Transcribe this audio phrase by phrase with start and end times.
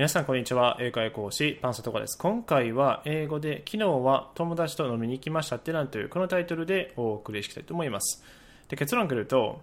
[0.00, 0.78] 皆さんこんにちは。
[0.80, 2.16] 英会講師パンサトカです。
[2.16, 8.24] 今回は英語で昨日は友達と飲みに行きましたってなんというこのタイトルでお送りしたいと思います。
[8.70, 9.60] で結論から言うと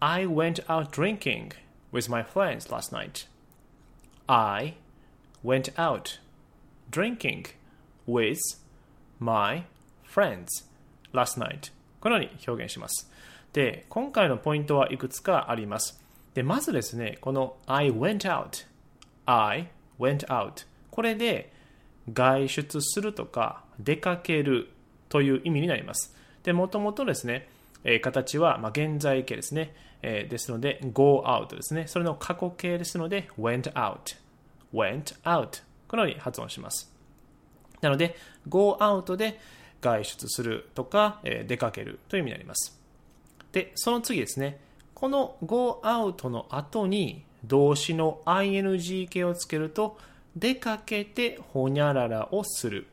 [0.00, 1.52] I went out drinking
[1.92, 3.28] with my friends last night.
[4.26, 4.74] I
[5.44, 6.18] went out
[6.90, 7.44] drinking
[8.08, 8.40] with
[9.20, 9.64] my
[10.04, 10.46] friends
[11.12, 11.70] last night.
[12.00, 13.08] このように表現します。
[13.52, 16.02] で今回のポイントはいくつかあります。
[16.34, 18.68] でまずですねこの I went out
[19.30, 19.68] I
[19.98, 21.52] went out これで
[22.12, 24.70] 外出するとか出かける
[25.08, 26.14] という意味になります。
[26.42, 27.48] で、もともとですね、
[27.84, 31.86] え、形は、ま、現在形ですね、え、ですので go out ですね。
[31.86, 34.16] それの過去形ですので went out
[34.72, 36.92] went out このように発音します。
[37.80, 38.16] なので
[38.48, 39.38] go out で
[39.80, 42.80] 外出するとか、え、出かけるという意味になります。
[43.52, 44.58] で、その次ですね。
[44.94, 49.98] この go out の後に動詞の ing 形をつけると、
[50.36, 52.86] 出かけてほにゃららをする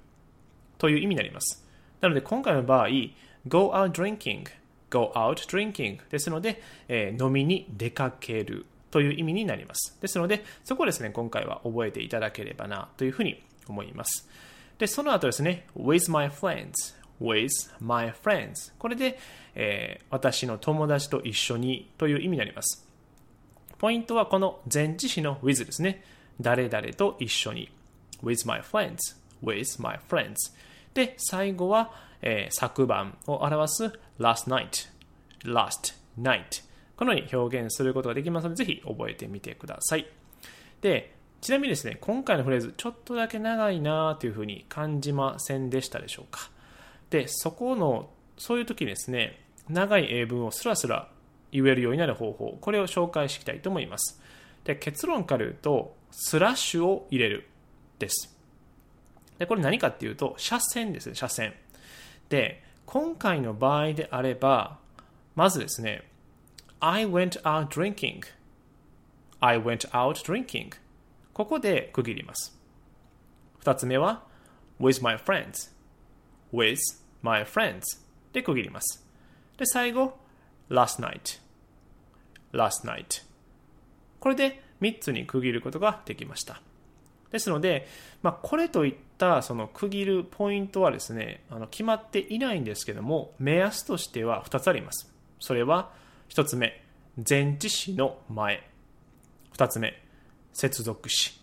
[0.78, 1.66] という意味になります。
[2.02, 2.88] なので今回の場合、
[3.48, 4.46] go out drinking,
[4.90, 9.98] go out drinking ですので、えー、飲みに出かけるという意味になります。
[10.02, 14.30] ですので、そこですね、今回は覚えていただければなというふうに思います。
[14.80, 16.72] で、その後ですね、with my friends,
[17.22, 17.50] with
[17.80, 19.20] my friends これで、
[19.56, 22.87] えー、私の友達と一緒にという意味になります。
[23.78, 26.04] ポイントはこの前置詞の with ですね。
[26.40, 27.70] 誰々と一緒に。
[28.24, 28.98] with my friends,
[29.44, 30.36] with my friends.
[30.94, 33.84] で、最後は、えー、昨晩を表す
[34.20, 34.90] last night,
[35.44, 36.64] last night.
[36.96, 40.08] このように表現することができますので、ぜひ覚えてみてください。
[40.82, 46.50] で、ちなみにですね、今回のフレーズ、ちょっとだけ長いなというふうに感じませんでしたでしょうか。
[47.12, 49.40] で、そこの、そういう時ですね、
[49.70, 51.10] 長い英文をスラスラ
[51.62, 54.22] 言えるようになる方法、これを紹介していきたいと思います。
[54.64, 57.48] で結論から言うと、スラッシュを入れる
[58.00, 58.38] です。
[59.40, 61.54] でこれ何かっていうと、斜線ですね、斜線。
[62.30, 64.78] で、今回の場合であれば、
[65.36, 66.04] まずですね、
[66.80, 68.22] I went out drinking.
[69.40, 70.72] I went out drinking.
[71.34, 72.58] ここで区切ります。
[73.60, 74.24] 二つ目は、
[74.80, 75.72] with my friends.
[76.54, 76.78] with
[77.22, 77.82] my friends
[78.34, 79.06] で区切ります。
[79.58, 80.18] で、最後、
[80.70, 81.40] last night,
[82.58, 83.24] last night
[84.20, 86.62] これで3つに区切ることができました。
[87.32, 87.88] ですので、
[88.22, 95.12] まあ、これといったその区切るポイントはですね、あの決まっていないんですけども、目安としては2つあります。
[95.40, 95.92] それは
[96.30, 96.84] 1つ目、
[97.28, 98.68] 前置詞の前。
[99.54, 100.02] 2つ目、
[100.54, 101.40] 接続詞。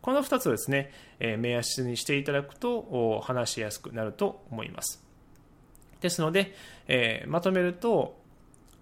[0.00, 5.02] この2つをですね、え、目安にしていただくと話しやすくなると思います。
[6.00, 6.54] ですので、
[6.86, 8.20] え、まとめると、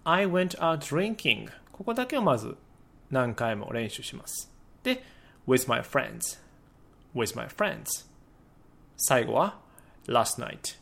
[0.05, 2.55] I went out drinking ここだけをまず
[3.09, 4.51] 何回も練習します。
[4.83, 5.03] で、
[5.47, 6.39] with my friends
[7.13, 7.85] with my friends
[8.97, 9.59] 最後は
[10.07, 10.77] last night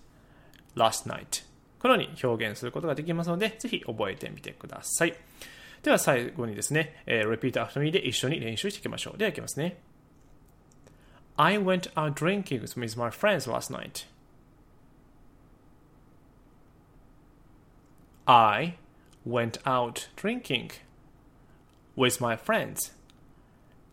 [0.75, 1.45] last night
[1.79, 5.13] このように表現することができますので、ぜひ覚えてみてください。
[5.81, 9.17] では最後にですね、えー、repeat after me で一緒に練習していきましょう。
[9.17, 9.81] では、いきますね。
[11.35, 14.07] I went out drinking with my friends last night.
[18.25, 18.77] I
[19.25, 20.71] went out drinking
[21.95, 22.91] with my friends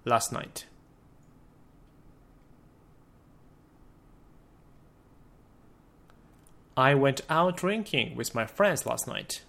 [0.04, 0.66] last night.
[6.76, 9.42] I went out drinking with my friends last night.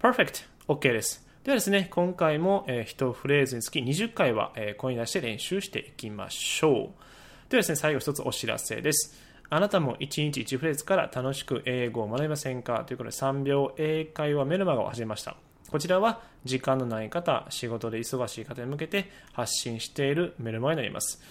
[0.00, 0.44] Perfect!
[0.68, 1.26] OK です。
[1.44, 7.50] ではですね、今回も、えー、1フレーズにつき20回は、えー、声に出して練習していきましょう。
[7.50, 9.20] ではですね、最後一つお知らせです。
[9.54, 12.84] あなたも1日1フレーズから楽しく英語を学びませんか？
[12.86, 15.36] ということで3秒英会話メルマガを始めました。
[15.70, 21.22] こちらは時間のない方、仕事で忙しい方に向けて発信しているメルマガになります。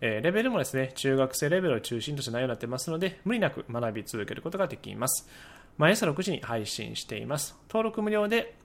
[0.00, 5.28] えー、レベルもですね、中学生レベルを中心とした内容になってますので、無理なく学び続けることができます。
[5.76, 7.56] 毎朝6時に配信しています。
[7.68, 8.56] 登録無料で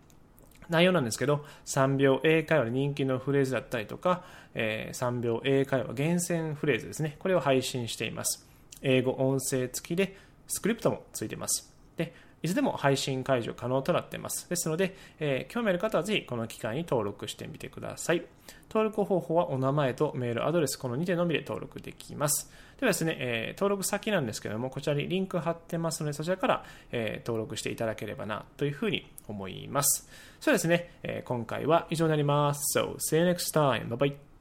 [0.69, 4.23] 内容なんですけど、3秒英会話で人気のフレーズだったりとか、
[4.55, 7.15] えー、3秒英会話厳選フレーズですね。
[7.19, 8.51] これを配信しています。
[8.83, 10.15] 英語音声付きで
[10.47, 11.73] スクリプトもついてます。
[11.97, 12.13] で、
[12.43, 14.49] いつでも配信解除可能となっています。
[14.49, 18.23] ですので、えー、興味ある方はぜひこの機会に登録してみてください。
[18.69, 22.51] 登録方法はお名前とメールアドレス、この2点のみで登録できます。
[22.79, 30.09] ではですね、えー、登録先なんですけども、こちらにリンク貼ってますので、そちらから、えー、登録していただければなというふうに思います。
[30.41, 32.77] そうですね、え今回は以上になります。
[32.77, 33.87] So, see you next time.
[33.87, 34.32] Bye bye.